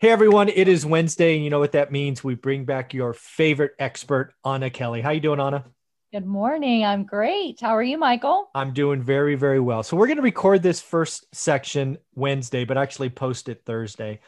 Hey 0.00 0.10
everyone, 0.10 0.48
it 0.48 0.66
is 0.66 0.84
Wednesday, 0.84 1.36
and 1.36 1.44
you 1.44 1.50
know 1.50 1.60
what 1.60 1.72
that 1.72 1.92
means. 1.92 2.24
We 2.24 2.34
bring 2.34 2.64
back 2.64 2.92
your 2.92 3.12
favorite 3.12 3.72
expert, 3.78 4.34
Anna 4.44 4.68
Kelly. 4.68 5.00
How 5.00 5.10
you 5.10 5.20
doing, 5.20 5.40
Anna? 5.40 5.64
Good 6.12 6.26
morning. 6.26 6.84
I'm 6.84 7.04
great. 7.04 7.60
How 7.60 7.76
are 7.76 7.82
you, 7.82 7.96
Michael? 7.96 8.50
I'm 8.56 8.74
doing 8.74 9.02
very, 9.02 9.36
very 9.36 9.60
well. 9.60 9.84
So 9.84 9.96
we're 9.96 10.08
going 10.08 10.16
to 10.16 10.22
record 10.22 10.62
this 10.62 10.80
first 10.80 11.26
section 11.32 11.96
Wednesday, 12.16 12.64
but 12.64 12.76
actually 12.76 13.10
post 13.10 13.48
it 13.48 13.62
Thursday. 13.64 14.20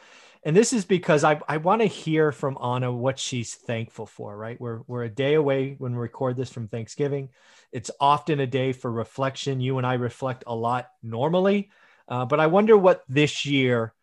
And 0.43 0.55
this 0.55 0.71
is 0.71 0.85
because 0.85 1.25
I, 1.25 1.41
I 1.49 1.57
want 1.57 1.81
to 1.81 1.87
hear 1.87 2.31
from 2.31 2.57
Anna 2.63 2.91
what 2.91 3.19
she's 3.19 3.53
thankful 3.53 4.05
for, 4.05 4.37
right? 4.37 4.59
We're, 4.61 4.81
we're 4.87 5.03
a 5.03 5.09
day 5.09 5.33
away 5.33 5.75
when 5.77 5.91
we 5.91 5.99
record 5.99 6.37
this 6.37 6.49
from 6.49 6.69
Thanksgiving. 6.69 7.29
It's 7.73 7.91
often 7.99 8.39
a 8.39 8.47
day 8.47 8.71
for 8.71 8.89
reflection. 8.89 9.59
You 9.59 9.77
and 9.77 9.85
I 9.85 9.95
reflect 9.95 10.45
a 10.47 10.55
lot 10.55 10.89
normally, 11.03 11.71
uh, 12.07 12.23
but 12.23 12.39
I 12.39 12.47
wonder 12.47 12.77
what 12.77 13.03
this 13.09 13.45
year, 13.45 13.93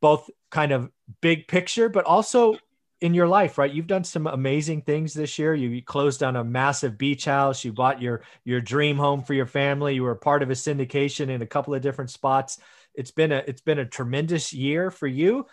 both 0.00 0.28
kind 0.50 0.72
of 0.72 0.90
big 1.20 1.48
picture, 1.48 1.88
but 1.88 2.04
also 2.04 2.56
in 3.00 3.12
your 3.12 3.28
life, 3.28 3.58
right? 3.58 3.72
You've 3.72 3.86
done 3.86 4.04
some 4.04 4.26
amazing 4.26 4.82
things 4.82 5.12
this 5.12 5.38
year. 5.38 5.54
You, 5.54 5.82
closed 5.82 6.22
on 6.22 6.36
a 6.36 6.44
massive 6.44 6.96
beach 6.96 7.26
house. 7.26 7.64
You 7.64 7.72
bought 7.72 8.00
your 8.00 8.22
your 8.44 8.60
dream 8.60 8.96
home 8.96 9.22
for 9.22 9.34
your 9.34 9.46
family. 9.46 9.94
You 9.94 10.02
were 10.02 10.14
part 10.14 10.42
of 10.42 10.50
a 10.50 10.54
syndication 10.54 11.28
in 11.28 11.42
a 11.42 11.46
couple 11.46 11.74
of 11.74 11.82
different 11.82 12.10
spots. 12.10 12.58
It's 12.94 13.10
been 13.10 13.32
a 13.32 13.42
it's 13.46 13.60
been 13.60 13.78
a 13.78 13.84
tremendous 13.84 14.52
year 14.52 14.90
for 14.90 15.06
you. 15.06 15.46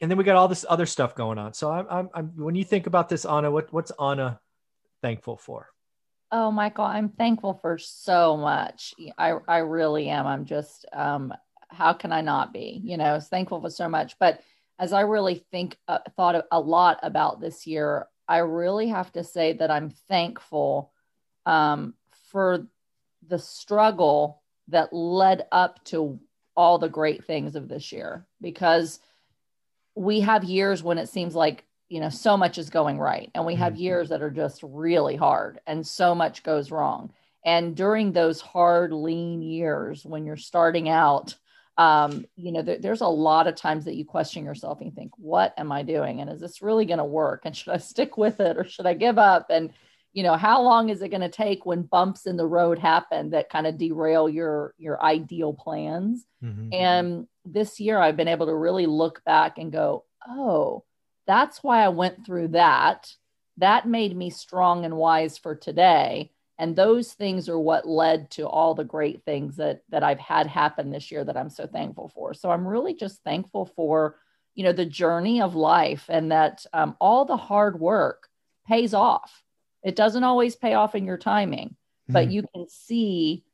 And 0.00 0.10
then 0.10 0.18
we 0.18 0.24
got 0.24 0.36
all 0.36 0.48
this 0.48 0.66
other 0.68 0.86
stuff 0.86 1.14
going 1.14 1.38
on. 1.38 1.54
So 1.54 1.70
I'm, 1.70 1.86
I'm, 1.90 2.08
I'm 2.14 2.26
when 2.36 2.54
you 2.54 2.64
think 2.64 2.86
about 2.86 3.08
this, 3.08 3.24
Anna, 3.24 3.50
what 3.50 3.72
what's 3.72 3.92
Anna 4.00 4.40
thankful 5.02 5.36
for? 5.36 5.68
Oh, 6.30 6.50
Michael, 6.50 6.84
I'm 6.84 7.10
thankful 7.10 7.54
for 7.54 7.78
so 7.78 8.36
much. 8.36 8.94
I 9.18 9.34
I 9.48 9.58
really 9.58 10.08
am. 10.08 10.26
I'm 10.26 10.44
just 10.44 10.86
um 10.92 11.34
how 11.68 11.92
can 11.92 12.12
I 12.12 12.20
not 12.20 12.52
be? 12.52 12.80
You 12.84 12.96
know, 12.96 13.20
thankful 13.20 13.60
for 13.60 13.70
so 13.70 13.88
much. 13.88 14.18
But 14.18 14.40
as 14.78 14.92
I 14.92 15.02
really 15.02 15.44
think, 15.50 15.78
uh, 15.88 15.98
thought 16.16 16.44
a 16.50 16.60
lot 16.60 16.98
about 17.02 17.40
this 17.40 17.66
year, 17.66 18.06
I 18.26 18.38
really 18.38 18.88
have 18.88 19.12
to 19.12 19.24
say 19.24 19.52
that 19.54 19.70
I'm 19.70 19.90
thankful 20.08 20.92
um, 21.46 21.94
for 22.30 22.66
the 23.26 23.38
struggle 23.38 24.42
that 24.68 24.92
led 24.92 25.46
up 25.52 25.84
to 25.84 26.18
all 26.56 26.78
the 26.78 26.88
great 26.88 27.24
things 27.24 27.56
of 27.56 27.68
this 27.68 27.92
year 27.92 28.26
because 28.40 29.00
we 29.94 30.20
have 30.20 30.44
years 30.44 30.82
when 30.82 30.98
it 30.98 31.08
seems 31.08 31.34
like 31.34 31.64
you 31.88 32.00
know 32.00 32.08
so 32.08 32.36
much 32.36 32.58
is 32.58 32.70
going 32.70 32.98
right 32.98 33.30
and 33.34 33.44
we 33.44 33.54
have 33.54 33.74
mm-hmm. 33.74 33.82
years 33.82 34.08
that 34.08 34.22
are 34.22 34.30
just 34.30 34.62
really 34.62 35.16
hard 35.16 35.60
and 35.66 35.86
so 35.86 36.14
much 36.14 36.42
goes 36.42 36.70
wrong 36.70 37.12
and 37.44 37.76
during 37.76 38.12
those 38.12 38.40
hard 38.40 38.92
lean 38.92 39.42
years 39.42 40.04
when 40.04 40.24
you're 40.24 40.36
starting 40.36 40.88
out 40.88 41.34
um, 41.76 42.24
you 42.36 42.52
know, 42.52 42.62
there, 42.62 42.78
there's 42.78 43.00
a 43.00 43.06
lot 43.06 43.46
of 43.46 43.56
times 43.56 43.84
that 43.84 43.96
you 43.96 44.04
question 44.04 44.44
yourself 44.44 44.78
and 44.78 44.88
you 44.88 44.94
think, 44.94 45.12
what 45.16 45.54
am 45.56 45.72
I 45.72 45.82
doing? 45.82 46.20
And 46.20 46.30
is 46.30 46.40
this 46.40 46.62
really 46.62 46.84
going 46.84 46.98
to 46.98 47.04
work? 47.04 47.42
And 47.44 47.56
should 47.56 47.72
I 47.72 47.78
stick 47.78 48.16
with 48.16 48.40
it 48.40 48.56
or 48.56 48.64
should 48.64 48.86
I 48.86 48.94
give 48.94 49.18
up? 49.18 49.46
And, 49.50 49.70
you 50.12 50.22
know, 50.22 50.36
how 50.36 50.62
long 50.62 50.88
is 50.88 51.02
it 51.02 51.08
going 51.08 51.22
to 51.22 51.28
take 51.28 51.66
when 51.66 51.82
bumps 51.82 52.26
in 52.26 52.36
the 52.36 52.46
road 52.46 52.78
happen 52.78 53.30
that 53.30 53.50
kind 53.50 53.66
of 53.66 53.78
derail 53.78 54.28
your, 54.28 54.74
your 54.78 55.02
ideal 55.02 55.52
plans? 55.52 56.24
Mm-hmm. 56.42 56.72
And 56.72 57.26
this 57.44 57.80
year 57.80 57.98
I've 57.98 58.16
been 58.16 58.28
able 58.28 58.46
to 58.46 58.54
really 58.54 58.86
look 58.86 59.24
back 59.24 59.58
and 59.58 59.72
go, 59.72 60.04
oh, 60.28 60.84
that's 61.26 61.62
why 61.62 61.82
I 61.82 61.88
went 61.88 62.24
through 62.24 62.48
that. 62.48 63.10
That 63.58 63.88
made 63.88 64.16
me 64.16 64.30
strong 64.30 64.84
and 64.84 64.96
wise 64.96 65.38
for 65.38 65.54
today 65.54 66.30
and 66.58 66.76
those 66.76 67.12
things 67.12 67.48
are 67.48 67.58
what 67.58 67.88
led 67.88 68.30
to 68.30 68.46
all 68.46 68.74
the 68.74 68.84
great 68.84 69.24
things 69.24 69.56
that 69.56 69.82
that 69.88 70.02
I've 70.02 70.20
had 70.20 70.46
happen 70.46 70.90
this 70.90 71.10
year 71.10 71.24
that 71.24 71.36
I'm 71.36 71.50
so 71.50 71.66
thankful 71.66 72.08
for. 72.08 72.34
So 72.34 72.50
I'm 72.50 72.66
really 72.66 72.94
just 72.94 73.22
thankful 73.24 73.66
for 73.66 74.16
you 74.54 74.64
know 74.64 74.72
the 74.72 74.86
journey 74.86 75.42
of 75.42 75.54
life 75.54 76.04
and 76.08 76.30
that 76.30 76.64
um, 76.72 76.96
all 77.00 77.24
the 77.24 77.36
hard 77.36 77.78
work 77.80 78.28
pays 78.66 78.94
off. 78.94 79.42
It 79.82 79.96
doesn't 79.96 80.24
always 80.24 80.56
pay 80.56 80.74
off 80.74 80.94
in 80.94 81.04
your 81.04 81.18
timing, 81.18 81.70
mm-hmm. 81.70 82.12
but 82.12 82.30
you 82.30 82.44
can 82.54 82.68
see, 82.68 83.44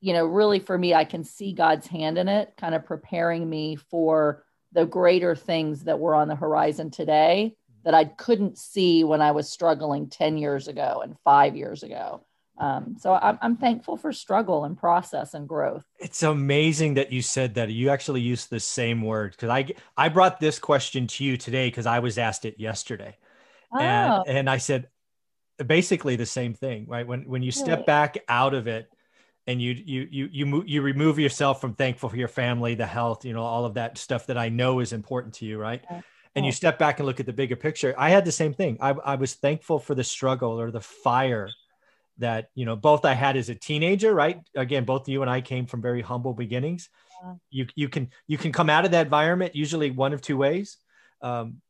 you 0.00 0.12
know, 0.12 0.26
really 0.26 0.60
for 0.60 0.76
me, 0.76 0.94
I 0.94 1.04
can 1.04 1.24
see 1.24 1.52
God's 1.52 1.86
hand 1.86 2.18
in 2.18 2.28
it, 2.28 2.52
kind 2.56 2.74
of 2.74 2.84
preparing 2.84 3.48
me 3.48 3.76
for 3.76 4.44
the 4.72 4.86
greater 4.86 5.34
things 5.34 5.84
that 5.84 5.98
were 5.98 6.14
on 6.14 6.28
the 6.28 6.36
horizon 6.36 6.90
today 6.90 7.56
that 7.84 7.94
I 7.94 8.04
couldn't 8.04 8.58
see 8.58 9.04
when 9.04 9.22
I 9.22 9.32
was 9.32 9.50
struggling 9.50 10.08
10 10.08 10.36
years 10.36 10.68
ago 10.68 11.00
and 11.02 11.16
five 11.24 11.56
years 11.56 11.82
ago. 11.82 12.24
Um, 12.60 12.96
so 12.98 13.14
I'm, 13.14 13.38
I'm 13.40 13.56
thankful 13.56 13.96
for 13.96 14.12
struggle 14.12 14.66
and 14.66 14.76
process 14.76 15.32
and 15.32 15.48
growth. 15.48 15.82
It's 15.98 16.22
amazing 16.22 16.94
that 16.94 17.10
you 17.10 17.22
said 17.22 17.54
that. 17.54 17.70
You 17.70 17.88
actually 17.88 18.20
used 18.20 18.50
the 18.50 18.60
same 18.60 19.00
word 19.00 19.32
because 19.32 19.48
I 19.48 19.66
I 19.96 20.10
brought 20.10 20.40
this 20.40 20.58
question 20.58 21.06
to 21.06 21.24
you 21.24 21.38
today 21.38 21.68
because 21.68 21.86
I 21.86 22.00
was 22.00 22.18
asked 22.18 22.44
it 22.44 22.60
yesterday, 22.60 23.16
oh. 23.72 23.78
and 23.78 24.22
and 24.26 24.50
I 24.50 24.58
said 24.58 24.88
basically 25.66 26.16
the 26.16 26.26
same 26.26 26.52
thing. 26.52 26.86
Right 26.86 27.06
when 27.06 27.22
when 27.22 27.42
you 27.42 27.50
step 27.50 27.86
back 27.86 28.18
out 28.28 28.52
of 28.52 28.66
it 28.66 28.90
and 29.46 29.60
you 29.60 29.72
you 29.72 30.06
you 30.10 30.28
you 30.30 30.46
move, 30.46 30.68
you 30.68 30.82
remove 30.82 31.18
yourself 31.18 31.62
from 31.62 31.74
thankful 31.74 32.10
for 32.10 32.16
your 32.16 32.28
family, 32.28 32.74
the 32.74 32.86
health, 32.86 33.24
you 33.24 33.32
know, 33.32 33.42
all 33.42 33.64
of 33.64 33.74
that 33.74 33.96
stuff 33.96 34.26
that 34.26 34.36
I 34.36 34.50
know 34.50 34.80
is 34.80 34.92
important 34.92 35.32
to 35.36 35.46
you, 35.46 35.58
right? 35.58 35.82
Yeah. 35.90 36.02
And 36.36 36.46
you 36.46 36.52
step 36.52 36.78
back 36.78 37.00
and 37.00 37.06
look 37.06 37.18
at 37.18 37.26
the 37.26 37.32
bigger 37.32 37.56
picture. 37.56 37.92
I 37.98 38.10
had 38.10 38.24
the 38.24 38.30
same 38.30 38.54
thing. 38.54 38.78
I, 38.80 38.90
I 38.90 39.16
was 39.16 39.34
thankful 39.34 39.80
for 39.80 39.96
the 39.96 40.04
struggle 40.04 40.60
or 40.60 40.70
the 40.70 40.80
fire 40.80 41.48
that 42.20 42.48
you 42.54 42.64
know 42.64 42.76
both 42.76 43.04
I 43.04 43.14
had 43.14 43.36
as 43.36 43.48
a 43.48 43.54
teenager, 43.54 44.14
right? 44.14 44.40
Again, 44.54 44.84
both 44.84 45.08
you 45.08 45.22
and 45.22 45.30
I 45.30 45.40
came 45.40 45.66
from 45.66 45.82
very 45.82 46.00
humble 46.02 46.34
beginnings. 46.34 46.88
Yeah. 47.22 47.34
You 47.50 47.66
you 47.74 47.88
can 47.88 48.10
you 48.26 48.38
can 48.38 48.52
come 48.52 48.70
out 48.70 48.84
of 48.84 48.92
that 48.92 49.06
environment 49.06 49.54
usually 49.54 49.90
one 49.90 50.12
of 50.12 50.22
two 50.22 50.36
ways. 50.36 50.78
Um, 51.20 51.60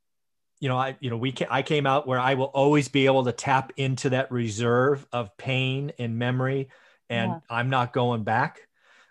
you 0.61 0.69
know, 0.69 0.77
I 0.77 0.97
you 1.01 1.11
know 1.11 1.17
we 1.17 1.35
I 1.49 1.63
came 1.63 1.87
out 1.87 2.07
where 2.07 2.21
I 2.21 2.35
will 2.35 2.47
always 2.47 2.89
be 2.89 3.07
able 3.07 3.25
to 3.25 3.33
tap 3.33 3.73
into 3.77 4.11
that 4.11 4.31
reserve 4.31 5.07
of 5.13 5.37
pain 5.37 5.93
and 5.99 6.19
memory, 6.19 6.69
and 7.09 7.33
yeah. 7.33 7.39
I'm 7.49 7.71
not 7.71 7.93
going 7.93 8.25
back 8.25 8.61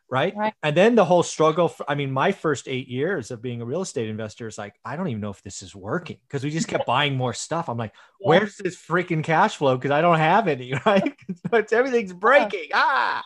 right? 0.10 0.36
right? 0.36 0.54
And 0.64 0.76
then 0.76 0.96
the 0.96 1.06
whole 1.06 1.24
struggle. 1.24 1.70
For, 1.70 1.90
I 1.90 1.96
mean, 1.96 2.12
my 2.12 2.32
first 2.32 2.68
eight 2.68 2.88
years 2.88 3.32
of 3.32 3.42
being 3.42 3.62
a 3.62 3.66
real 3.66 3.82
estate 3.82 4.10
investor 4.10 4.48
is 4.48 4.58
like, 4.58 4.76
I 4.84 4.96
don't 4.96 5.08
even 5.08 5.22
know 5.22 5.30
if 5.30 5.42
this 5.42 5.62
is 5.62 5.76
working 5.76 6.18
because 6.28 6.44
we 6.44 6.50
just 6.50 6.68
kept 6.68 6.86
buying 6.88 7.16
more 7.16 7.34
stuff. 7.34 7.70
I'm 7.70 7.78
like, 7.78 7.94
yeah. 8.20 8.28
where's 8.28 8.58
this 8.58 8.76
freaking 8.76 9.24
cash 9.24 9.58
flow? 9.58 9.76
Because 9.76 9.92
I 9.92 10.02
don't 10.02 10.18
have 10.18 10.48
any, 10.48 10.74
right? 10.86 11.16
it's 11.54 11.74
everything's 11.74 12.14
breaking. 12.14 12.68
Yeah. 12.70 12.76
Ah, 12.76 13.24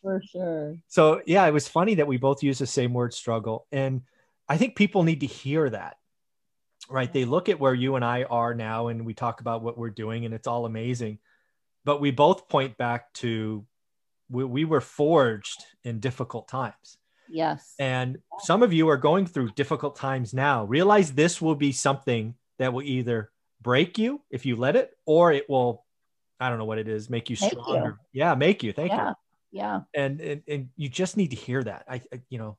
for 0.00 0.22
sure. 0.22 0.76
So 0.88 1.22
yeah, 1.26 1.46
it 1.46 1.52
was 1.52 1.68
funny 1.68 1.96
that 1.96 2.06
we 2.06 2.16
both 2.16 2.42
use 2.42 2.58
the 2.58 2.66
same 2.66 2.92
word 2.92 3.14
struggle, 3.14 3.66
and 3.72 4.02
I 4.48 4.56
think 4.56 4.76
people 4.76 5.02
need 5.02 5.20
to 5.20 5.26
hear 5.26 5.68
that. 5.70 5.96
Right. 6.90 7.12
They 7.12 7.24
look 7.24 7.48
at 7.48 7.60
where 7.60 7.74
you 7.74 7.96
and 7.96 8.04
I 8.04 8.24
are 8.24 8.54
now 8.54 8.88
and 8.88 9.06
we 9.06 9.14
talk 9.14 9.40
about 9.40 9.62
what 9.62 9.78
we're 9.78 9.88
doing 9.88 10.24
and 10.24 10.34
it's 10.34 10.48
all 10.48 10.66
amazing. 10.66 11.20
But 11.84 12.00
we 12.00 12.10
both 12.10 12.48
point 12.48 12.76
back 12.76 13.12
to 13.14 13.64
we, 14.32 14.44
we 14.44 14.64
were 14.64 14.80
forged 14.80 15.64
in 15.84 16.00
difficult 16.00 16.48
times. 16.48 16.98
Yes. 17.28 17.74
And 17.78 18.18
some 18.40 18.62
of 18.62 18.72
you 18.72 18.88
are 18.88 18.96
going 18.96 19.26
through 19.26 19.50
difficult 19.50 19.96
times 19.96 20.34
now. 20.34 20.64
Realize 20.64 21.12
this 21.12 21.40
will 21.40 21.54
be 21.54 21.72
something 21.72 22.34
that 22.58 22.72
will 22.72 22.82
either 22.82 23.30
break 23.60 23.98
you 23.98 24.20
if 24.30 24.44
you 24.44 24.56
let 24.56 24.76
it, 24.76 24.90
or 25.06 25.32
it 25.32 25.48
will, 25.48 25.84
I 26.40 26.48
don't 26.48 26.58
know 26.58 26.64
what 26.64 26.78
it 26.78 26.88
is, 26.88 27.08
make 27.08 27.30
you 27.30 27.36
make 27.40 27.52
stronger. 27.52 27.98
You. 28.12 28.20
Yeah, 28.20 28.34
make 28.34 28.62
you. 28.62 28.72
Thank 28.72 28.90
yeah. 28.90 29.10
you. 29.10 29.14
Yeah. 29.52 29.80
And, 29.94 30.20
and 30.20 30.42
and 30.48 30.68
you 30.76 30.88
just 30.88 31.16
need 31.16 31.30
to 31.30 31.36
hear 31.36 31.62
that. 31.62 31.84
I, 31.88 31.96
I 32.12 32.20
you 32.30 32.38
know. 32.38 32.56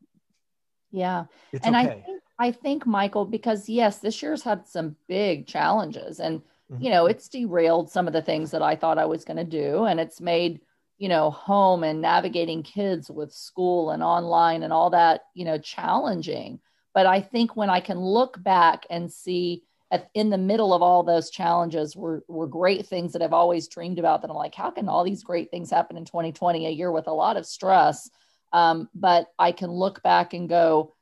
Yeah. 0.92 1.26
and 1.64 1.76
okay. 1.76 1.78
I 1.78 1.86
think 1.88 2.22
I 2.40 2.52
think 2.52 2.86
Michael, 2.86 3.26
because 3.26 3.68
yes, 3.68 4.00
this 4.00 4.22
year's 4.22 4.44
had 4.44 4.68
some 4.68 4.96
big 5.08 5.48
challenges, 5.48 6.20
and 6.20 6.42
mm-hmm. 6.72 6.84
you 6.84 6.90
know, 6.92 7.06
it's 7.08 7.28
derailed 7.30 7.92
some 7.92 8.08
of 8.08 8.14
the 8.14 8.22
things 8.22 8.52
that 8.52 8.62
I 8.62 8.76
thought 8.76 8.98
I 8.98 9.06
was 9.06 9.26
going 9.26 9.38
to 9.38 9.44
do, 9.44 9.86
and 9.86 10.00
it's 10.00 10.22
made 10.22 10.62
you 11.04 11.10
know 11.10 11.32
home 11.32 11.84
and 11.84 12.00
navigating 12.00 12.64
kids 12.64 13.12
with 13.12 13.34
school 13.34 13.90
and 13.90 14.02
online 14.02 14.64
and 14.64 14.72
all 14.72 14.90
that 14.90 15.24
you 15.34 15.44
know 15.44 15.58
challenging. 15.58 16.62
But 16.94 17.06
i 17.06 17.20
think 17.20 17.58
when 17.58 17.70
i 17.70 17.82
can 17.82 18.00
look 18.00 18.42
back 18.42 18.86
and 18.90 19.12
see 19.12 19.64
at, 19.92 20.10
in 20.14 20.30
the 20.30 20.38
middle 20.38 20.74
of 20.74 20.82
all 20.82 21.04
those 21.04 21.30
challenges 21.30 21.94
were, 21.94 22.24
were 22.30 22.48
great 22.48 22.86
things 22.86 23.12
that 23.12 23.22
i've 23.22 23.34
always 23.34 23.68
dreamed 23.68 24.00
about 24.00 24.22
that 24.22 24.30
i'm 24.30 24.38
like 24.38 24.56
how 24.56 24.72
can 24.72 24.88
all 24.88 25.04
these 25.04 25.24
great 25.24 25.52
things 25.52 25.70
happen 25.70 25.98
in 25.98 26.06
2020 26.06 26.68
a 26.68 26.70
year 26.70 26.92
with 26.92 27.08
a 27.08 27.20
lot 27.24 27.36
of 27.36 27.46
stress? 27.46 28.10
Um, 28.54 28.88
but 28.96 29.28
i 29.38 29.52
can 29.52 29.72
look 29.72 30.02
back 30.04 30.34
and 30.34 30.48
go 30.48 30.94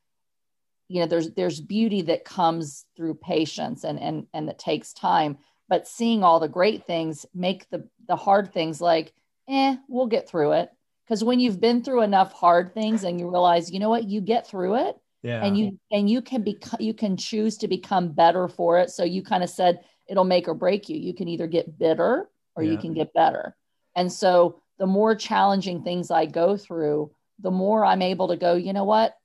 you 0.88 1.00
know 1.00 1.06
there's 1.06 1.30
there's 1.31 1.62
beauty 1.62 2.01
that 2.01 2.25
comes 2.25 2.86
through 2.97 3.13
patience 3.15 3.83
and 3.83 4.00
and 4.00 4.25
and 4.33 4.47
that 4.47 4.57
takes 4.57 4.94
time. 4.94 5.38
But 5.69 5.88
seeing 5.88 6.24
all 6.24 6.42
the 6.42 6.50
great 6.50 6.88
things 6.88 7.25
make 7.33 7.69
the 7.69 7.88
the 8.07 8.18
hard 8.18 8.51
things 8.51 8.81
like 8.81 9.13
eh, 9.51 9.75
we'll 9.88 10.07
get 10.07 10.27
through 10.27 10.53
it. 10.53 10.69
Because 11.06 11.24
when 11.24 11.39
you've 11.39 11.59
been 11.59 11.83
through 11.83 12.03
enough 12.03 12.31
hard 12.31 12.74
things 12.74 13.03
and 13.03 13.19
you 13.19 13.30
realize, 13.30 13.71
you 13.71 13.80
know 13.80 13.89
what, 13.89 14.09
you 14.09 14.21
get 14.21 14.48
through 14.48 14.75
it. 14.88 14.98
Yeah. 15.24 15.44
And 15.44 15.57
you 15.57 15.80
and 15.92 16.09
you 16.09 16.21
can 16.21 16.42
be 16.42 16.57
you 16.80 16.94
can 16.94 17.15
choose 17.15 17.57
to 17.57 17.68
become 17.68 18.13
better 18.13 18.48
for 18.48 18.80
it. 18.80 18.89
So 18.89 19.03
you 19.03 19.21
kind 19.21 19.44
of 19.44 19.50
said 19.50 19.81
it'll 20.07 20.24
make 20.24 20.48
or 20.48 20.56
break 20.56 20.89
you. 20.89 20.98
You 20.98 21.13
can 21.13 21.27
either 21.27 21.48
get 21.48 21.77
bitter 21.77 22.30
or 22.56 22.63
yeah. 22.63 22.71
you 22.71 22.77
can 22.77 22.94
get 22.94 23.13
better. 23.13 23.56
And 23.95 24.12
so 24.12 24.62
the 24.80 24.88
more 24.88 25.13
challenging 25.13 25.83
things 25.83 26.09
I 26.09 26.25
go 26.25 26.57
through, 26.57 27.12
the 27.39 27.51
more 27.51 27.86
I'm 27.86 28.01
able 28.01 28.30
to 28.30 28.38
go, 28.38 28.56
you 28.56 28.74
know 28.74 28.83
what? 28.83 29.15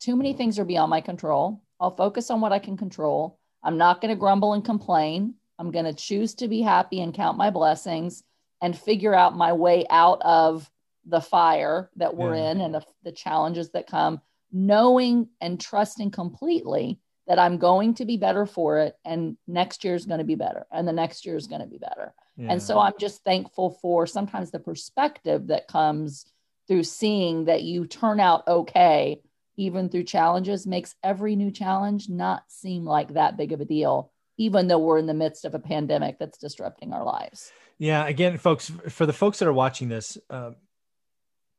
Too 0.00 0.14
many 0.14 0.34
things 0.34 0.58
are 0.58 0.64
beyond 0.64 0.90
my 0.90 1.00
control. 1.00 1.62
I'll 1.80 1.96
focus 1.96 2.30
on 2.30 2.40
what 2.40 2.52
I 2.52 2.58
can 2.58 2.76
control. 2.76 3.38
I'm 3.62 3.78
not 3.78 4.00
going 4.00 4.10
to 4.10 4.18
grumble 4.18 4.52
and 4.52 4.64
complain. 4.64 5.34
I'm 5.58 5.70
going 5.70 5.86
to 5.86 5.94
choose 5.94 6.34
to 6.36 6.48
be 6.48 6.60
happy 6.60 7.00
and 7.00 7.14
count 7.14 7.38
my 7.38 7.50
blessings 7.50 8.22
and 8.66 8.76
figure 8.76 9.14
out 9.14 9.36
my 9.36 9.52
way 9.52 9.86
out 9.90 10.20
of 10.22 10.68
the 11.04 11.20
fire 11.20 11.88
that 11.94 12.16
we're 12.16 12.34
yeah. 12.34 12.50
in 12.50 12.60
and 12.60 12.74
the, 12.74 12.82
the 13.04 13.12
challenges 13.12 13.70
that 13.70 13.86
come, 13.86 14.20
knowing 14.50 15.28
and 15.40 15.60
trusting 15.60 16.10
completely 16.10 16.98
that 17.28 17.38
I'm 17.38 17.58
going 17.58 17.94
to 17.94 18.04
be 18.04 18.16
better 18.16 18.44
for 18.44 18.80
it. 18.80 18.96
And 19.04 19.36
next 19.46 19.84
year 19.84 19.94
is 19.94 20.04
going 20.04 20.18
to 20.18 20.24
be 20.24 20.34
better. 20.34 20.66
And 20.72 20.86
the 20.86 20.92
next 20.92 21.24
year 21.24 21.36
is 21.36 21.46
going 21.46 21.60
to 21.60 21.68
be 21.68 21.78
better. 21.78 22.12
Yeah. 22.36 22.48
And 22.50 22.60
so 22.60 22.80
I'm 22.80 22.94
just 22.98 23.22
thankful 23.22 23.78
for 23.80 24.04
sometimes 24.04 24.50
the 24.50 24.58
perspective 24.58 25.46
that 25.46 25.68
comes 25.68 26.26
through 26.66 26.82
seeing 26.82 27.44
that 27.44 27.62
you 27.62 27.86
turn 27.86 28.18
out 28.18 28.48
okay, 28.48 29.20
even 29.56 29.88
through 29.88 30.02
challenges, 30.02 30.66
makes 30.66 30.96
every 31.04 31.36
new 31.36 31.52
challenge 31.52 32.08
not 32.08 32.42
seem 32.48 32.84
like 32.84 33.14
that 33.14 33.36
big 33.36 33.52
of 33.52 33.60
a 33.60 33.64
deal, 33.64 34.10
even 34.38 34.66
though 34.66 34.80
we're 34.80 34.98
in 34.98 35.06
the 35.06 35.14
midst 35.14 35.44
of 35.44 35.54
a 35.54 35.60
pandemic 35.60 36.18
that's 36.18 36.38
disrupting 36.38 36.92
our 36.92 37.04
lives. 37.04 37.52
Yeah. 37.78 38.06
Again, 38.06 38.38
folks, 38.38 38.70
for 38.88 39.06
the 39.06 39.12
folks 39.12 39.38
that 39.38 39.48
are 39.48 39.52
watching 39.52 39.88
this, 39.88 40.18
uh, 40.30 40.52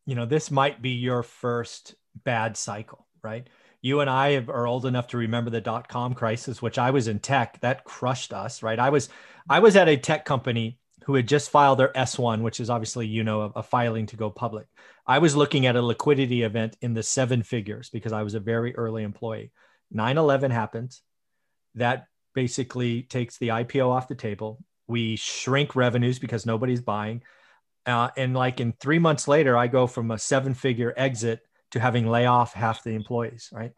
you 0.06 0.16
know, 0.16 0.26
this 0.26 0.50
might 0.50 0.82
be 0.82 0.92
your 0.92 1.24
first 1.24 1.96
bad 2.24 2.58
cycle, 2.58 3.08
right? 3.22 3.48
you 3.82 4.02
and 4.02 4.10
I 4.10 4.44
are 4.48 4.68
old 4.68 4.86
enough 4.86 5.08
to 5.08 5.18
remember 5.18 5.50
the 5.50 5.62
dot 5.62 5.88
com 5.88 6.14
crisis, 6.14 6.62
which 6.62 6.78
I 6.78 6.92
was 6.92 7.08
in 7.08 7.20
tech. 7.20 7.60
That 7.62 7.84
crushed 7.84 8.34
us, 8.34 8.64
right? 8.64 8.80
I 8.80 8.90
was 8.90 9.10
I 9.50 9.60
was 9.60 9.76
at 9.76 9.88
a 9.88 9.98
tech 9.98 10.26
company 10.26 10.80
who 11.06 11.16
had 11.16 11.28
just 11.28 11.52
filed 11.52 11.80
their 11.80 11.94
S1, 11.94 12.42
which 12.42 12.60
is 12.60 12.70
obviously 12.70 13.08
you 13.08 13.24
know 13.24 13.42
a, 13.42 13.60
a 13.60 13.64
filing 13.64 14.06
to 14.08 14.18
go 14.18 14.30
public. 14.30 14.68
I 15.06 15.20
was 15.20 15.36
looking 15.36 15.66
at 15.66 15.76
a 15.76 15.82
liquidity 15.82 16.42
event 16.42 16.76
in 16.82 16.94
the 16.94 17.04
seven 17.04 17.44
figures 17.44 17.90
because 17.90 18.14
I 18.14 18.24
was 18.24 18.34
a 18.34 18.40
very 18.40 18.76
early 18.76 19.04
employee. 19.04 19.52
9/11 19.96 20.52
happens. 20.52 21.02
That 21.76 22.08
basically 22.34 23.04
takes 23.04 23.38
the 23.38 23.50
IPO 23.50 23.90
off 23.90 24.08
the 24.08 24.16
table. 24.16 24.64
We 24.88 25.16
shrink 25.16 25.76
revenues 25.76 26.20
because 26.20 26.46
nobody's 26.46 26.82
buying. 26.82 27.24
Uh, 27.86 28.10
and 28.18 28.34
like 28.34 28.60
in 28.60 28.74
three 28.74 29.00
months 29.00 29.28
later, 29.28 29.56
I 29.58 29.68
go 29.68 29.88
from 29.88 30.12
a 30.12 30.18
seven 30.18 30.54
figure 30.54 30.94
exit 30.98 31.42
to 31.72 31.80
having 31.80 32.08
lay 32.08 32.26
off 32.26 32.54
half 32.54 32.84
the 32.84 32.92
employees, 32.92 33.50
right? 33.52 33.74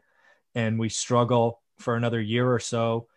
And 0.55 0.79
we 0.79 0.89
struggle 0.89 1.61
for 1.77 1.95
another 1.95 2.19
year 2.19 2.51
or 2.51 2.59
so 2.59 3.07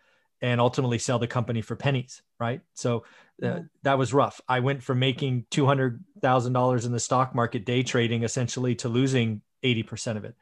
and 0.41 0.59
ultimately 0.59 0.99
sell 0.99 1.19
the 1.19 1.27
company 1.27 1.61
for 1.61 1.75
pennies, 1.75 2.21
right? 2.39 2.61
So 2.73 3.05
uh, 3.41 3.61
that 3.83 3.97
was 3.97 4.13
rough. 4.13 4.41
I 4.47 4.59
went 4.59 4.83
from 4.83 4.99
making 4.99 5.45
$200,000 5.51 6.85
in 6.85 6.91
the 6.91 6.99
stock 6.99 7.33
market 7.33 7.65
day 7.65 7.81
trading 7.81 8.23
essentially 8.23 8.75
to 8.75 8.89
losing 8.89 9.41
80% 9.63 10.17
of 10.17 10.25
it. 10.25 10.35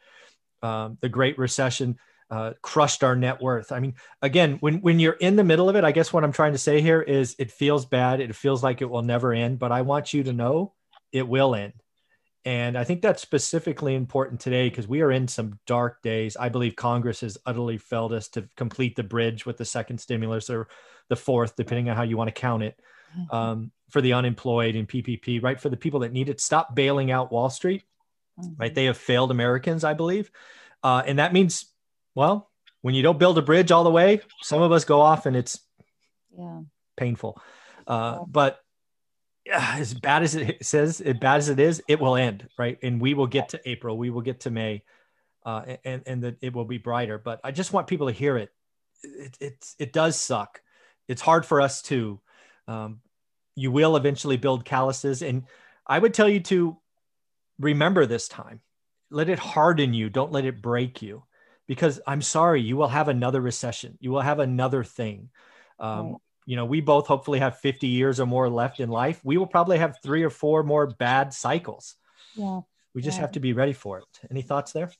Um, 0.63 0.97
the 1.01 1.09
Great 1.09 1.37
Recession 1.37 1.97
uh, 2.31 2.53
crushed 2.61 3.03
our 3.03 3.15
net 3.15 3.41
worth. 3.41 3.73
I 3.73 3.79
mean, 3.79 3.95
again, 4.21 4.57
when, 4.61 4.75
when 4.75 4.99
you're 4.99 5.13
in 5.13 5.35
the 5.35 5.43
middle 5.43 5.67
of 5.69 5.75
it, 5.75 5.83
I 5.83 5.91
guess 5.91 6.13
what 6.13 6.23
I'm 6.23 6.31
trying 6.31 6.53
to 6.53 6.57
say 6.57 6.79
here 6.81 7.01
is 7.01 7.35
it 7.37 7.51
feels 7.51 7.85
bad. 7.85 8.21
It 8.21 8.33
feels 8.33 8.63
like 8.63 8.81
it 8.81 8.89
will 8.89 9.01
never 9.01 9.33
end, 9.33 9.59
but 9.59 9.73
I 9.73 9.81
want 9.81 10.13
you 10.13 10.23
to 10.23 10.33
know 10.33 10.73
it 11.11 11.27
will 11.27 11.53
end. 11.53 11.73
And 12.45 12.77
I 12.77 12.85
think 12.85 13.01
that's 13.01 13.21
specifically 13.21 13.93
important 13.93 14.39
today 14.39 14.69
because 14.69 14.87
we 14.87 15.01
are 15.01 15.11
in 15.11 15.27
some 15.27 15.59
dark 15.67 16.01
days. 16.01 16.37
I 16.37 16.49
believe 16.49 16.75
Congress 16.75 17.19
has 17.21 17.37
utterly 17.45 17.77
failed 17.77 18.13
us 18.13 18.29
to 18.29 18.49
complete 18.55 18.95
the 18.95 19.03
bridge 19.03 19.45
with 19.45 19.57
the 19.57 19.65
second 19.65 19.99
stimulus 19.99 20.49
or 20.49 20.67
the 21.09 21.15
fourth, 21.15 21.55
depending 21.55 21.89
on 21.89 21.97
how 21.97 22.03
you 22.03 22.17
want 22.17 22.29
to 22.29 22.41
count 22.41 22.63
it, 22.63 22.79
mm-hmm. 23.15 23.35
um, 23.35 23.71
for 23.89 24.01
the 24.01 24.13
unemployed 24.13 24.75
and 24.75 24.87
PPP, 24.87 25.43
right? 25.43 25.59
For 25.59 25.69
the 25.69 25.77
people 25.77 25.99
that 25.99 26.13
need 26.13 26.29
it. 26.29 26.41
Stop 26.41 26.73
bailing 26.73 27.11
out 27.11 27.31
Wall 27.31 27.49
Street, 27.49 27.83
mm-hmm. 28.39 28.53
right? 28.57 28.73
They 28.73 28.85
have 28.85 28.97
failed 28.97 29.29
Americans, 29.29 29.83
I 29.83 29.93
believe. 29.93 30.31
Uh, 30.81 31.03
and 31.05 31.19
that 31.19 31.33
means, 31.33 31.70
well, 32.15 32.49
when 32.81 32.95
you 32.95 33.03
don't 33.03 33.19
build 33.19 33.37
a 33.37 33.41
bridge 33.41 33.71
all 33.71 33.83
the 33.83 33.91
way, 33.91 34.21
some 34.41 34.61
of 34.61 34.71
us 34.71 34.85
go 34.85 35.01
off 35.01 35.25
and 35.25 35.35
it's 35.35 35.59
yeah. 36.37 36.61
painful. 36.97 37.39
Uh, 37.87 38.19
but 38.27 38.59
as 39.51 39.93
bad 39.93 40.23
as 40.23 40.35
it 40.35 40.65
says, 40.65 41.01
as 41.01 41.17
bad 41.17 41.37
as 41.37 41.49
it 41.49 41.59
is, 41.59 41.81
it 41.87 41.99
will 41.99 42.15
end, 42.15 42.47
right? 42.57 42.77
And 42.83 43.01
we 43.01 43.13
will 43.13 43.27
get 43.27 43.49
to 43.49 43.61
April, 43.65 43.97
we 43.97 44.09
will 44.09 44.21
get 44.21 44.41
to 44.41 44.51
May, 44.51 44.83
uh, 45.45 45.77
and 45.83 46.03
and 46.05 46.23
that 46.23 46.37
it 46.41 46.53
will 46.53 46.65
be 46.65 46.77
brighter. 46.77 47.17
But 47.17 47.39
I 47.43 47.51
just 47.51 47.73
want 47.73 47.87
people 47.87 48.07
to 48.07 48.13
hear 48.13 48.37
it. 48.37 48.49
It 49.03 49.37
it, 49.39 49.65
it 49.79 49.93
does 49.93 50.17
suck. 50.17 50.61
It's 51.07 51.21
hard 51.21 51.45
for 51.45 51.61
us 51.61 51.81
too. 51.81 52.21
Um, 52.67 53.01
you 53.55 53.71
will 53.71 53.95
eventually 53.95 54.37
build 54.37 54.65
calluses, 54.65 55.21
and 55.21 55.43
I 55.85 55.99
would 55.99 56.13
tell 56.13 56.29
you 56.29 56.39
to 56.41 56.77
remember 57.59 58.05
this 58.05 58.27
time. 58.27 58.61
Let 59.09 59.29
it 59.29 59.39
harden 59.39 59.93
you. 59.93 60.09
Don't 60.09 60.31
let 60.31 60.45
it 60.45 60.61
break 60.61 61.01
you, 61.01 61.23
because 61.71 62.01
I'm 62.05 62.21
sorry, 62.21 62.61
you 62.61 62.75
will 62.75 62.89
have 62.89 63.07
another 63.07 63.39
recession. 63.39 63.97
You 64.01 64.11
will 64.11 64.19
have 64.19 64.39
another 64.39 64.83
thing. 64.83 65.29
Um, 65.79 66.05
right 66.05 66.15
you 66.45 66.57
know, 66.57 66.65
we 66.65 66.81
both 66.81 67.07
hopefully 67.07 67.39
have 67.39 67.59
50 67.59 67.87
years 67.87 68.19
or 68.19 68.25
more 68.25 68.49
left 68.49 68.81
in 68.81 68.89
life. 68.89 69.21
We 69.23 69.37
will 69.37 69.47
probably 69.47 69.77
have 69.77 69.99
three 70.03 70.23
or 70.23 70.29
four 70.29 70.63
more 70.63 70.85
bad 70.87 71.33
cycles. 71.33 71.95
Yeah. 72.35 72.61
We 72.93 73.01
just 73.01 73.17
yeah. 73.17 73.21
have 73.21 73.31
to 73.33 73.39
be 73.39 73.53
ready 73.53 73.71
for 73.71 73.99
it. 73.99 74.05
Any 74.29 74.41
thoughts 74.41 74.73
there? 74.73 74.91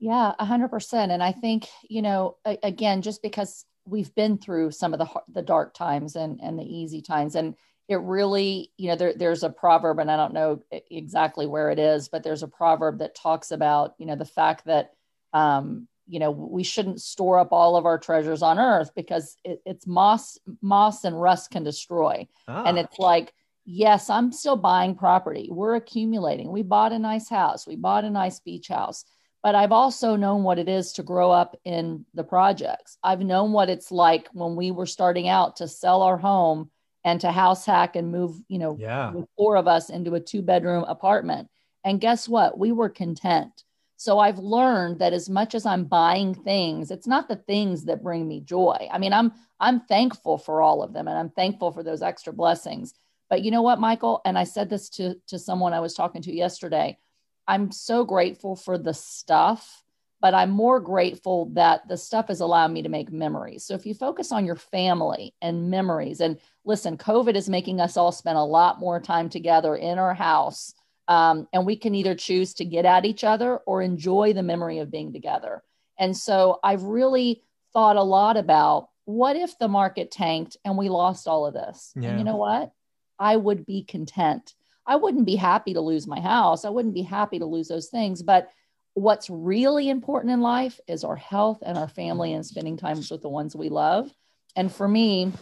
Yeah, 0.00 0.32
100%. 0.38 1.10
And 1.10 1.22
I 1.22 1.32
think, 1.32 1.66
you 1.88 2.02
know, 2.02 2.36
again, 2.44 3.00
just 3.00 3.22
because 3.22 3.64
we've 3.86 4.14
been 4.14 4.36
through 4.36 4.72
some 4.72 4.92
of 4.92 4.98
the 4.98 5.08
the 5.32 5.40
dark 5.40 5.72
times 5.72 6.14
and 6.14 6.40
and 6.42 6.58
the 6.58 6.62
easy 6.62 7.00
times 7.00 7.36
and 7.36 7.54
it 7.88 7.96
really, 7.96 8.70
you 8.76 8.88
know, 8.88 8.96
there, 8.96 9.14
there's 9.14 9.44
a 9.44 9.50
proverb 9.50 9.98
and 9.98 10.10
I 10.10 10.16
don't 10.18 10.34
know 10.34 10.62
exactly 10.90 11.46
where 11.46 11.70
it 11.70 11.78
is, 11.78 12.08
but 12.08 12.22
there's 12.22 12.42
a 12.42 12.48
proverb 12.48 12.98
that 12.98 13.14
talks 13.14 13.50
about, 13.50 13.94
you 13.98 14.04
know, 14.04 14.16
the 14.16 14.24
fact 14.24 14.66
that 14.66 14.90
um, 15.32 15.88
you 16.12 16.18
know 16.18 16.30
we 16.30 16.62
shouldn't 16.62 17.00
store 17.00 17.38
up 17.38 17.52
all 17.52 17.74
of 17.74 17.86
our 17.86 17.98
treasures 17.98 18.42
on 18.42 18.58
earth 18.58 18.90
because 18.94 19.38
it, 19.44 19.62
it's 19.64 19.86
moss 19.86 20.38
moss 20.60 21.04
and 21.04 21.18
rust 21.18 21.50
can 21.50 21.64
destroy. 21.64 22.28
Ah. 22.46 22.64
and 22.66 22.78
it's 22.78 22.98
like 22.98 23.32
yes 23.64 24.10
i'm 24.10 24.30
still 24.30 24.56
buying 24.56 24.94
property. 24.94 25.48
We're 25.50 25.76
accumulating. 25.76 26.52
We 26.52 26.62
bought 26.62 26.92
a 26.92 26.98
nice 26.98 27.30
house. 27.30 27.66
We 27.66 27.76
bought 27.76 28.04
a 28.04 28.10
nice 28.10 28.40
beach 28.40 28.68
house. 28.68 29.04
But 29.42 29.54
i've 29.54 29.72
also 29.72 30.14
known 30.14 30.42
what 30.42 30.58
it 30.58 30.68
is 30.68 30.92
to 30.92 31.02
grow 31.02 31.30
up 31.30 31.58
in 31.64 32.04
the 32.12 32.24
projects. 32.24 32.98
I've 33.02 33.22
known 33.22 33.52
what 33.52 33.70
it's 33.70 33.90
like 33.90 34.28
when 34.34 34.54
we 34.54 34.70
were 34.70 34.86
starting 34.86 35.28
out 35.28 35.56
to 35.56 35.66
sell 35.66 36.02
our 36.02 36.18
home 36.18 36.70
and 37.04 37.20
to 37.22 37.32
house 37.32 37.64
hack 37.64 37.96
and 37.96 38.12
move 38.12 38.36
you 38.48 38.58
know 38.58 38.76
yeah. 38.78 39.12
four 39.38 39.56
of 39.56 39.66
us 39.66 39.88
into 39.88 40.14
a 40.14 40.20
two 40.20 40.42
bedroom 40.42 40.84
apartment. 40.84 41.48
And 41.84 42.00
guess 42.00 42.28
what? 42.28 42.58
We 42.58 42.70
were 42.70 42.90
content 42.90 43.64
so 44.02 44.18
I've 44.18 44.40
learned 44.40 44.98
that 44.98 45.12
as 45.12 45.30
much 45.30 45.54
as 45.54 45.64
I'm 45.64 45.84
buying 45.84 46.34
things, 46.34 46.90
it's 46.90 47.06
not 47.06 47.28
the 47.28 47.36
things 47.36 47.84
that 47.84 48.02
bring 48.02 48.26
me 48.26 48.40
joy. 48.40 48.88
I 48.90 48.98
mean, 48.98 49.12
I'm 49.12 49.32
I'm 49.60 49.78
thankful 49.78 50.38
for 50.38 50.60
all 50.60 50.82
of 50.82 50.92
them 50.92 51.06
and 51.06 51.16
I'm 51.16 51.30
thankful 51.30 51.70
for 51.70 51.84
those 51.84 52.02
extra 52.02 52.32
blessings. 52.32 52.94
But 53.30 53.42
you 53.42 53.52
know 53.52 53.62
what, 53.62 53.78
Michael, 53.78 54.20
and 54.24 54.36
I 54.36 54.42
said 54.42 54.68
this 54.68 54.88
to 54.96 55.14
to 55.28 55.38
someone 55.38 55.72
I 55.72 55.78
was 55.78 55.94
talking 55.94 56.20
to 56.22 56.34
yesterday. 56.34 56.98
I'm 57.46 57.70
so 57.70 58.04
grateful 58.04 58.56
for 58.56 58.76
the 58.76 58.92
stuff, 58.92 59.84
but 60.20 60.34
I'm 60.34 60.50
more 60.50 60.80
grateful 60.80 61.50
that 61.50 61.86
the 61.86 61.96
stuff 61.96 62.26
has 62.26 62.40
allowed 62.40 62.72
me 62.72 62.82
to 62.82 62.88
make 62.88 63.12
memories. 63.12 63.64
So 63.64 63.74
if 63.74 63.86
you 63.86 63.94
focus 63.94 64.32
on 64.32 64.44
your 64.44 64.56
family 64.56 65.32
and 65.40 65.70
memories 65.70 66.20
and 66.20 66.40
listen, 66.64 66.96
COVID 66.96 67.36
is 67.36 67.48
making 67.48 67.80
us 67.80 67.96
all 67.96 68.10
spend 68.10 68.36
a 68.36 68.42
lot 68.42 68.80
more 68.80 68.98
time 68.98 69.28
together 69.28 69.76
in 69.76 70.00
our 70.00 70.14
house 70.14 70.74
um, 71.08 71.48
and 71.52 71.66
we 71.66 71.76
can 71.76 71.94
either 71.94 72.14
choose 72.14 72.54
to 72.54 72.64
get 72.64 72.84
at 72.84 73.04
each 73.04 73.24
other 73.24 73.58
or 73.58 73.82
enjoy 73.82 74.32
the 74.32 74.42
memory 74.42 74.78
of 74.78 74.90
being 74.90 75.12
together. 75.12 75.62
And 75.98 76.16
so 76.16 76.58
I've 76.62 76.82
really 76.82 77.42
thought 77.72 77.96
a 77.96 78.02
lot 78.02 78.36
about 78.36 78.88
what 79.04 79.36
if 79.36 79.58
the 79.58 79.68
market 79.68 80.10
tanked 80.10 80.56
and 80.64 80.78
we 80.78 80.88
lost 80.88 81.26
all 81.26 81.46
of 81.46 81.54
this? 81.54 81.92
Yeah. 81.96 82.10
And 82.10 82.18
you 82.18 82.24
know 82.24 82.36
what? 82.36 82.72
I 83.18 83.36
would 83.36 83.66
be 83.66 83.82
content. 83.84 84.54
I 84.86 84.96
wouldn't 84.96 85.26
be 85.26 85.36
happy 85.36 85.74
to 85.74 85.80
lose 85.80 86.06
my 86.06 86.20
house. 86.20 86.64
I 86.64 86.70
wouldn't 86.70 86.94
be 86.94 87.02
happy 87.02 87.38
to 87.38 87.46
lose 87.46 87.68
those 87.68 87.88
things. 87.88 88.22
But 88.22 88.50
what's 88.94 89.30
really 89.30 89.88
important 89.88 90.32
in 90.32 90.40
life 90.40 90.80
is 90.88 91.04
our 91.04 91.16
health 91.16 91.62
and 91.64 91.78
our 91.78 91.88
family 91.88 92.32
and 92.32 92.44
spending 92.44 92.76
time 92.76 92.98
with 93.10 93.22
the 93.22 93.28
ones 93.28 93.56
we 93.56 93.68
love. 93.68 94.10
And 94.56 94.72
for 94.72 94.86
me, 94.86 95.32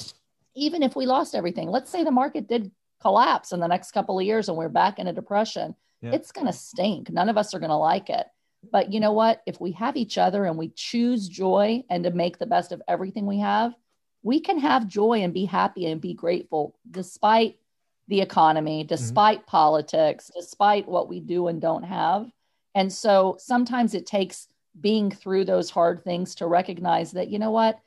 even 0.55 0.83
if 0.83 0.95
we 0.95 1.07
lost 1.07 1.35
everything, 1.35 1.69
let's 1.69 1.90
say 1.90 2.05
the 2.05 2.11
market 2.11 2.49
did 2.49 2.71
collapse 3.00 3.52
in 3.52 3.61
the 3.61 3.66
next 3.66 3.92
couple 3.92 4.19
of 4.19 4.25
years 4.25 4.49
and 4.49 4.57
we're 4.57 4.69
back 4.69 4.99
in 4.99 5.07
a 5.07 5.12
depression, 5.12 5.75
yeah. 6.02 6.12
it's 6.12 6.33
going 6.33 6.47
to 6.47 6.52
stink. 6.52 7.11
None 7.11 7.28
of 7.28 7.37
us 7.37 7.54
are 7.54 7.59
going 7.59 7.71
to 7.71 7.76
like 7.76 8.11
it. 8.11 8.26
But 8.71 8.92
you 8.92 9.00
know 9.00 9.12
what? 9.12 9.42
If 9.47 9.61
we 9.61 9.73
have 9.73 9.97
each 9.97 10.19
other 10.19 10.45
and 10.45 10.59
we 10.59 10.69
choose 10.75 11.28
joy 11.28 11.83
and 11.88 12.04
to 12.04 12.11
make 12.11 12.38
the 12.38 12.47
best 12.47 12.73
of 12.73 12.83
everything 12.87 13.26
we 13.26 13.38
have, 13.38 13.73
we 14.23 14.40
can 14.40 14.59
have 14.59 14.87
joy 14.87 15.23
and 15.23 15.33
be 15.33 15.47
happy 15.47 15.87
and 15.87 16.00
be 16.00 16.12
grateful 16.12 16.76
despite 16.90 17.57
the 18.09 18.21
economy, 18.21 18.83
mm-hmm. 18.83 18.88
despite 18.88 19.40
mm-hmm. 19.40 19.50
politics, 19.50 20.30
despite 20.35 20.87
what 20.87 21.09
we 21.09 21.21
do 21.21 21.47
and 21.49 21.61
don't 21.61 21.85
have. 21.85 22.30
And 22.75 22.92
so 22.92 23.37
sometimes 23.38 23.95
it 23.95 24.07
takes 24.07 24.47
being 24.78 25.11
through 25.11 25.45
those 25.45 25.71
hard 25.71 26.04
things 26.04 26.35
to 26.37 26.47
recognize 26.47 27.12
that, 27.12 27.28
you 27.28 27.38
know 27.38 27.50
what? 27.50 27.80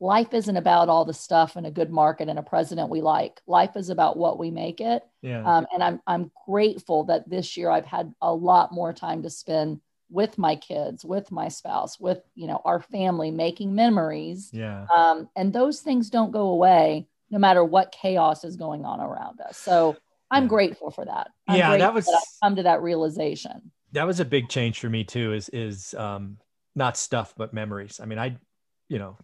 Life 0.00 0.32
isn't 0.32 0.56
about 0.56 0.88
all 0.88 1.04
the 1.04 1.14
stuff 1.14 1.56
and 1.56 1.66
a 1.66 1.70
good 1.70 1.90
market 1.90 2.28
and 2.28 2.38
a 2.38 2.42
president 2.42 2.88
we 2.88 3.02
like. 3.02 3.40
Life 3.46 3.76
is 3.76 3.90
about 3.90 4.16
what 4.16 4.38
we 4.38 4.50
make 4.50 4.80
it. 4.80 5.02
Yeah. 5.20 5.44
Um, 5.44 5.66
and 5.72 5.82
I'm 5.82 6.00
I'm 6.06 6.30
grateful 6.46 7.04
that 7.04 7.28
this 7.28 7.56
year 7.56 7.70
I've 7.70 7.86
had 7.86 8.12
a 8.22 8.32
lot 8.32 8.72
more 8.72 8.92
time 8.92 9.22
to 9.22 9.30
spend 9.30 9.80
with 10.08 10.38
my 10.38 10.56
kids, 10.56 11.04
with 11.04 11.30
my 11.30 11.48
spouse, 11.48 12.00
with 12.00 12.20
you 12.34 12.46
know 12.46 12.62
our 12.64 12.80
family, 12.80 13.30
making 13.30 13.74
memories. 13.74 14.50
Yeah. 14.52 14.86
Um, 14.94 15.28
and 15.36 15.52
those 15.52 15.80
things 15.80 16.10
don't 16.10 16.32
go 16.32 16.48
away 16.48 17.06
no 17.30 17.38
matter 17.38 17.62
what 17.62 17.92
chaos 17.92 18.42
is 18.42 18.56
going 18.56 18.84
on 18.84 19.00
around 19.00 19.40
us. 19.40 19.56
So 19.56 19.96
I'm 20.30 20.44
yeah. 20.44 20.48
grateful 20.48 20.90
for 20.90 21.04
that. 21.04 21.28
I'm 21.46 21.58
yeah, 21.58 21.76
that 21.76 21.94
was 21.94 22.06
that 22.06 22.24
come 22.42 22.56
to 22.56 22.62
that 22.62 22.82
realization. 22.82 23.70
That 23.92 24.06
was 24.06 24.18
a 24.18 24.24
big 24.24 24.48
change 24.48 24.80
for 24.80 24.88
me 24.88 25.04
too. 25.04 25.34
Is 25.34 25.50
is 25.50 25.94
um, 25.94 26.38
not 26.74 26.96
stuff 26.96 27.34
but 27.36 27.52
memories. 27.52 28.00
I 28.02 28.06
mean, 28.06 28.18
I, 28.18 28.38
you 28.88 28.98
know, 28.98 29.18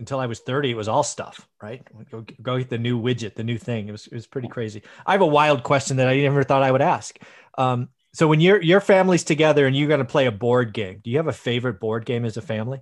until 0.00 0.18
I 0.18 0.26
was 0.26 0.40
30, 0.40 0.72
it 0.72 0.74
was 0.74 0.88
all 0.88 1.04
stuff, 1.04 1.46
right? 1.62 1.82
Go, 2.10 2.24
go 2.42 2.58
get 2.58 2.70
the 2.70 2.78
new 2.78 3.00
widget, 3.00 3.36
the 3.36 3.44
new 3.44 3.58
thing. 3.58 3.88
It 3.88 3.92
was, 3.92 4.06
it 4.08 4.14
was 4.14 4.26
pretty 4.26 4.48
crazy. 4.48 4.82
I 5.06 5.12
have 5.12 5.20
a 5.20 5.26
wild 5.26 5.62
question 5.62 5.98
that 5.98 6.08
I 6.08 6.16
never 6.20 6.42
thought 6.42 6.64
I 6.64 6.72
would 6.72 6.82
ask. 6.82 7.18
Um, 7.56 7.90
so 8.12 8.26
when 8.26 8.40
your 8.40 8.60
your 8.60 8.80
family's 8.80 9.22
together 9.22 9.66
and 9.66 9.76
you're 9.76 9.88
going 9.88 9.98
to 9.98 10.04
play 10.04 10.26
a 10.26 10.32
board 10.32 10.72
game, 10.72 11.00
do 11.04 11.10
you 11.10 11.18
have 11.18 11.28
a 11.28 11.32
favorite 11.32 11.78
board 11.78 12.04
game 12.04 12.24
as 12.24 12.36
a 12.36 12.42
family? 12.42 12.80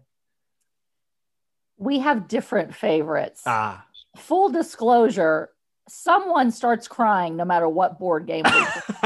We 1.77 1.99
have 1.99 2.29
different 2.29 2.75
favorites. 2.75 3.43
Ah. 3.45 3.85
Full 4.17 4.49
disclosure, 4.49 5.51
someone 5.89 6.51
starts 6.51 6.89
crying 6.89 7.37
no 7.37 7.45
matter 7.45 7.69
what 7.69 7.99
board 7.99 8.27
game 8.27 8.45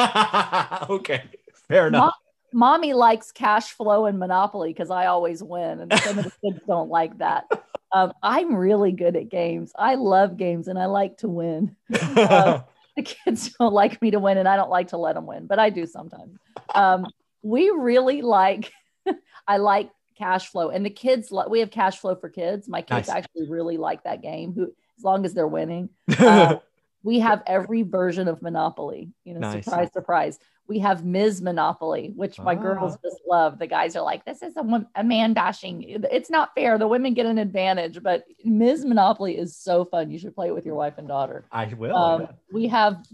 okay. 0.91 1.25
Fair 1.69 1.89
enough. 1.89 2.15
mommy 2.53 2.93
likes 2.93 3.33
cash 3.33 3.73
flow 3.73 4.07
and 4.07 4.19
monopoly 4.19 4.71
because 4.71 4.91
I 4.91 5.07
always 5.07 5.43
win 5.43 5.81
and 5.81 5.93
some 6.01 6.19
of 6.19 6.25
the 6.25 6.33
kids 6.43 6.61
don't 6.67 6.89
like 6.89 7.19
that. 7.19 7.45
Um, 7.93 8.13
I'm 8.23 8.55
really 8.55 8.93
good 8.93 9.17
at 9.17 9.29
games. 9.29 9.73
I 9.77 9.97
love 9.97 10.37
games 10.37 10.69
and 10.69 10.79
I 10.79 10.87
like 10.87 11.19
to 11.19 11.29
win. 11.29 11.77
Um, 11.93 12.65
the 12.97 13.03
kids 13.03 13.53
don't 13.61 13.73
like 13.73 14.01
me 14.01 14.11
to 14.13 14.19
win 14.19 14.39
and 14.39 14.49
I 14.49 14.57
don't 14.57 14.71
like 14.71 14.89
to 14.89 14.97
let 14.97 15.15
them 15.15 15.27
win, 15.27 15.47
but 15.47 15.59
I 15.59 15.71
do 15.71 15.87
sometimes. 15.87 16.39
Um, 16.75 17.07
we 17.43 17.71
really 17.71 18.23
like, 18.23 18.73
I 19.47 19.59
like 19.59 19.91
cash 20.17 20.49
flow 20.49 20.71
and 20.71 20.87
the 20.87 20.91
kids, 20.91 21.33
we 21.49 21.61
have 21.61 21.71
cash 21.71 21.99
flow 21.99 22.15
for 22.15 22.31
kids. 22.31 22.69
My 22.69 22.81
kids 22.81 23.09
nice. 23.09 23.17
actually 23.17 23.49
really 23.49 23.77
like 23.77 24.05
that 24.05 24.23
game 24.23 24.55
who, 24.55 24.73
as 24.97 25.05
long 25.05 25.25
as 25.25 25.35
they're 25.35 25.47
winning. 25.47 25.91
Uh, 26.19 26.59
we 27.03 27.19
have 27.21 27.43
every 27.47 27.83
version 27.83 28.29
of 28.29 28.43
Monopoly, 28.43 29.11
you 29.25 29.35
know, 29.35 29.41
nice. 29.41 29.65
surprise, 29.65 29.93
surprise 29.93 30.39
we 30.69 30.79
have 30.79 31.05
Ms. 31.05 31.43
Monopoly, 31.43 32.13
which 32.15 32.39
my 32.39 32.55
girls 32.55 32.95
ah. 32.95 32.99
just 33.03 33.21
love. 33.29 33.59
The 33.59 33.67
guys 33.67 33.97
are 33.97 34.03
like, 34.03 34.25
this 34.25 34.43
is 34.43 34.57
a, 34.57 34.87
a 34.95 35.05
man 35.05 35.35
bashing. 35.35 35.85
It's 35.87 36.31
not 36.31 36.55
fair. 36.55 36.79
The 36.79 36.89
women 36.89 37.15
get 37.15 37.27
an 37.27 37.39
advantage, 37.39 38.03
but 38.03 38.25
Ms. 38.45 38.85
Monopoly 38.85 39.37
is 39.37 39.57
so 39.57 39.85
fun. 39.85 40.11
You 40.11 40.19
should 40.19 40.35
play 40.35 40.49
it 40.49 40.55
with 40.55 40.65
your 40.65 40.77
wife 40.77 40.95
and 40.99 41.09
daughter. 41.09 41.45
I 41.51 41.67
will. 41.67 41.97
Um, 41.97 42.29
we 42.53 42.69
have 42.69 43.05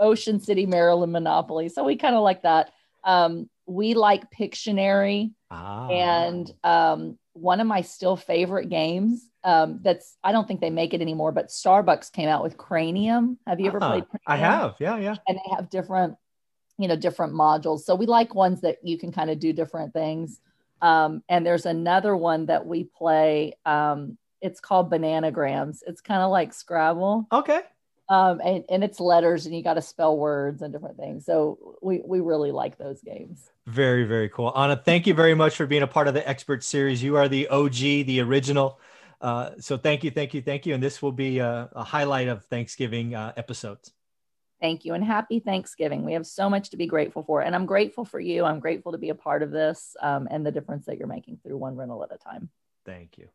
Ocean 0.00 0.40
City, 0.40 0.66
Maryland 0.66 1.12
Monopoly. 1.12 1.68
So 1.68 1.84
we 1.84 1.96
kind 1.96 2.16
of 2.16 2.22
like 2.22 2.42
that. 2.42 2.72
Um, 3.04 3.48
we 3.66 3.94
like 3.94 4.30
Pictionary. 4.30 5.32
Ah. 5.50 5.88
And 5.88 6.52
um, 6.64 7.18
one 7.36 7.60
of 7.60 7.66
my 7.66 7.82
still 7.82 8.16
favorite 8.16 8.68
games 8.68 9.28
um, 9.44 9.80
that's 9.82 10.16
I 10.24 10.32
don't 10.32 10.48
think 10.48 10.60
they 10.60 10.70
make 10.70 10.92
it 10.92 11.00
anymore, 11.00 11.30
but 11.30 11.48
Starbucks 11.48 12.10
came 12.10 12.28
out 12.28 12.42
with 12.42 12.56
Cranium. 12.56 13.38
Have 13.46 13.60
you 13.60 13.68
ever 13.68 13.80
uh, 13.80 13.88
played? 13.88 14.08
Cranium? 14.08 14.20
I 14.26 14.36
have, 14.36 14.74
yeah, 14.80 14.96
yeah. 14.96 15.14
And 15.28 15.38
they 15.38 15.54
have 15.54 15.70
different 15.70 16.16
you 16.78 16.88
know 16.88 16.96
different 16.96 17.32
modules 17.32 17.80
so 17.80 17.94
we 17.94 18.06
like 18.06 18.34
ones 18.34 18.60
that 18.60 18.78
you 18.82 18.98
can 18.98 19.12
kind 19.12 19.30
of 19.30 19.38
do 19.38 19.52
different 19.52 19.92
things 19.92 20.40
um, 20.82 21.22
and 21.28 21.44
there's 21.44 21.66
another 21.66 22.16
one 22.16 22.46
that 22.46 22.66
we 22.66 22.84
play 22.84 23.54
um, 23.64 24.18
it's 24.40 24.60
called 24.60 24.90
bananagrams 24.90 25.78
it's 25.86 26.00
kind 26.00 26.22
of 26.22 26.30
like 26.30 26.52
scrabble 26.52 27.26
okay 27.32 27.60
um, 28.08 28.40
and, 28.44 28.64
and 28.68 28.84
it's 28.84 29.00
letters 29.00 29.46
and 29.46 29.54
you 29.54 29.62
got 29.62 29.74
to 29.74 29.82
spell 29.82 30.16
words 30.16 30.62
and 30.62 30.72
different 30.72 30.96
things 30.96 31.24
so 31.24 31.76
we, 31.82 32.00
we 32.04 32.20
really 32.20 32.52
like 32.52 32.78
those 32.78 33.00
games 33.02 33.50
very 33.66 34.04
very 34.04 34.28
cool 34.28 34.52
anna 34.56 34.76
thank 34.76 35.06
you 35.06 35.14
very 35.14 35.34
much 35.34 35.56
for 35.56 35.66
being 35.66 35.82
a 35.82 35.86
part 35.86 36.08
of 36.08 36.14
the 36.14 36.26
expert 36.28 36.62
series 36.62 37.02
you 37.02 37.16
are 37.16 37.28
the 37.28 37.48
og 37.48 37.72
the 37.72 38.20
original 38.20 38.78
uh, 39.22 39.50
so 39.58 39.76
thank 39.76 40.04
you 40.04 40.10
thank 40.10 40.34
you 40.34 40.42
thank 40.42 40.66
you 40.66 40.74
and 40.74 40.82
this 40.82 41.00
will 41.00 41.12
be 41.12 41.38
a, 41.38 41.68
a 41.72 41.84
highlight 41.84 42.28
of 42.28 42.44
thanksgiving 42.44 43.14
uh, 43.14 43.32
episodes 43.36 43.92
Thank 44.60 44.86
you 44.86 44.94
and 44.94 45.04
happy 45.04 45.38
Thanksgiving. 45.38 46.04
We 46.04 46.14
have 46.14 46.26
so 46.26 46.48
much 46.48 46.70
to 46.70 46.76
be 46.76 46.86
grateful 46.86 47.22
for. 47.22 47.42
And 47.42 47.54
I'm 47.54 47.66
grateful 47.66 48.04
for 48.04 48.20
you. 48.20 48.44
I'm 48.44 48.58
grateful 48.58 48.92
to 48.92 48.98
be 48.98 49.10
a 49.10 49.14
part 49.14 49.42
of 49.42 49.50
this 49.50 49.94
um, 50.00 50.28
and 50.30 50.46
the 50.46 50.50
difference 50.50 50.86
that 50.86 50.96
you're 50.98 51.06
making 51.06 51.38
through 51.42 51.58
one 51.58 51.76
rental 51.76 52.02
at 52.02 52.14
a 52.14 52.18
time. 52.18 52.48
Thank 52.84 53.18
you. 53.18 53.28